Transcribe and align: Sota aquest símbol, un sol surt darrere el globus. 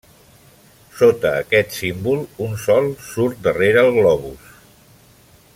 Sota 1.01 1.33
aquest 1.41 1.75
símbol, 1.81 2.25
un 2.47 2.57
sol 2.65 2.91
surt 3.13 3.47
darrere 3.49 3.87
el 3.87 3.97
globus. 4.01 4.53